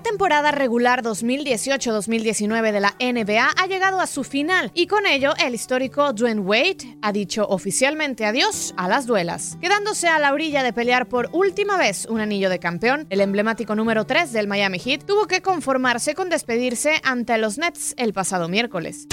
[0.00, 5.34] La temporada regular 2018-2019 de la NBA ha llegado a su final y con ello
[5.44, 9.58] el histórico Dwayne Wade ha dicho oficialmente adiós a las duelas.
[9.60, 13.74] Quedándose a la orilla de pelear por última vez un anillo de campeón, el emblemático
[13.74, 18.48] número 3 del Miami Heat tuvo que conformarse con despedirse ante los Nets el pasado
[18.48, 19.06] miércoles.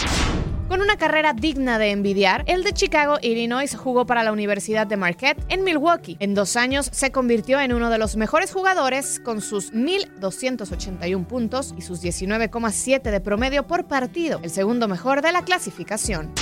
[0.68, 4.98] Con una carrera digna de envidiar, el de Chicago, Illinois, jugó para la Universidad de
[4.98, 6.18] Marquette en Milwaukee.
[6.20, 11.74] En dos años se convirtió en uno de los mejores jugadores con sus 1.281 puntos
[11.78, 16.34] y sus 19,7 de promedio por partido, el segundo mejor de la clasificación.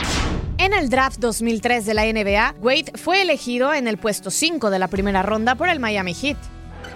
[0.58, 4.80] En el draft 2003 de la NBA, Wade fue elegido en el puesto 5 de
[4.80, 6.38] la primera ronda por el Miami Heat.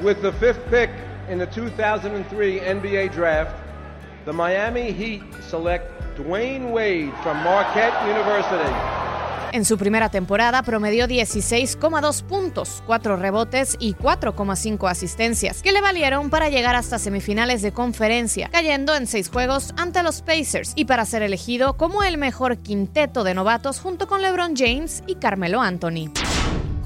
[0.02, 0.90] With the fifth pick
[1.32, 3.14] in the 2003 NBA
[4.30, 8.72] the Miami Heat select Dwayne Wade from Marquette University.
[9.52, 16.30] En su primera temporada promedió 16,2 puntos, 4 rebotes y 4,5 asistencias, que le valieron
[16.30, 21.06] para llegar hasta semifinales de conferencia, cayendo en 6 juegos ante los Pacers y para
[21.06, 26.12] ser elegido como el mejor quinteto de novatos junto con LeBron James y Carmelo Anthony.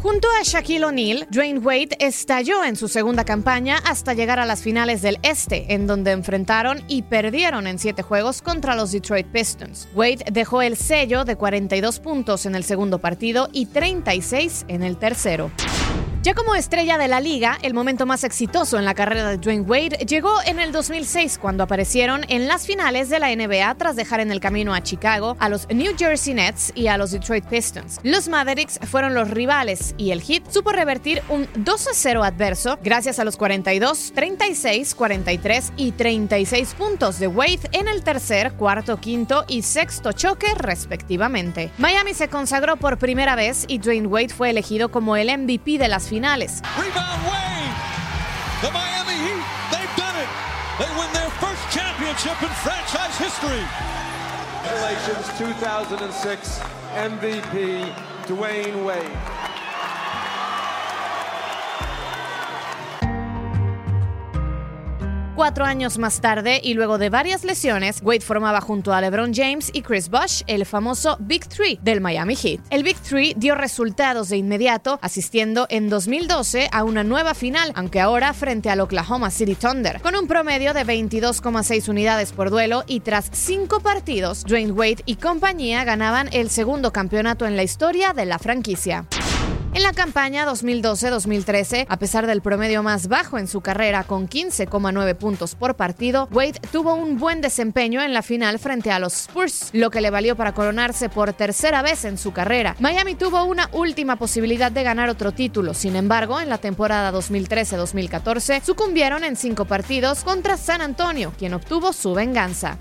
[0.04, 4.62] Junto a Shaquille O'Neal, Dwayne Wade estalló en su segunda campaña hasta llegar a las
[4.62, 9.88] finales del Este, en donde enfrentaron y perdieron en siete juegos contra los Detroit Pistons.
[9.96, 14.98] Wade dejó el sello de 42 puntos en el segundo partido y 36 en el
[14.98, 15.52] tercero.
[16.24, 19.64] Ya como estrella de la liga, el momento más exitoso en la carrera de Dwayne
[19.64, 24.22] Wade llegó en el 2006 cuando aparecieron en las finales de la NBA tras dejar
[24.22, 28.00] en el camino a Chicago, a los New Jersey Nets y a los Detroit Pistons.
[28.04, 33.26] Los Mavericks fueron los rivales y el Heat supo revertir un 2-0 adverso gracias a
[33.26, 39.64] los 42, 36, 43 y 36 puntos de Wade en el tercer, cuarto, quinto y
[39.64, 41.70] sexto choque respectivamente.
[41.80, 45.90] Miami se consagró por primera vez y Dwayne Wade fue elegido como el MVP de
[45.90, 46.13] las finales.
[46.78, 47.74] Rebound Wade.
[48.62, 50.30] The Miami Heat, they've done it.
[50.80, 53.64] They win their first championship in franchise history.
[54.64, 56.60] Congratulations, 2006
[56.94, 57.94] MVP
[58.26, 59.53] Dwayne Wade.
[65.36, 69.72] Cuatro años más tarde y luego de varias lesiones, Wade formaba junto a LeBron James
[69.74, 72.60] y Chris Bosh el famoso Big Three del Miami Heat.
[72.70, 78.00] El Big Three dio resultados de inmediato, asistiendo en 2012 a una nueva final, aunque
[78.00, 83.00] ahora frente al Oklahoma City Thunder, con un promedio de 22,6 unidades por duelo y
[83.00, 88.28] tras cinco partidos, Dwayne Wade y compañía ganaban el segundo campeonato en la historia de
[88.28, 89.08] la franquicia.
[89.76, 95.16] En la campaña 2012-2013, a pesar del promedio más bajo en su carrera con 15,9
[95.16, 99.72] puntos por partido, Wade tuvo un buen desempeño en la final frente a los Spurs,
[99.74, 102.76] lo que le valió para coronarse por tercera vez en su carrera.
[102.80, 108.62] Miami tuvo una última posibilidad de ganar otro título, sin embargo, en la temporada 2013-2014
[108.62, 112.78] sucumbieron en cinco partidos contra San Antonio, quien obtuvo su venganza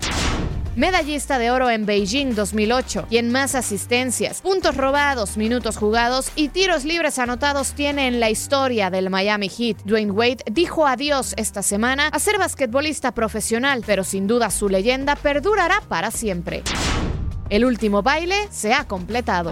[0.75, 6.85] medallista de oro en Beijing 2008, quien más asistencias, puntos robados, minutos jugados y tiros
[6.85, 9.77] libres anotados tiene en la historia del Miami Heat.
[9.85, 15.15] Dwayne Wade dijo adiós esta semana a ser basquetbolista profesional, pero sin duda su leyenda
[15.15, 16.63] perdurará para siempre.
[17.49, 19.51] El último baile se ha completado.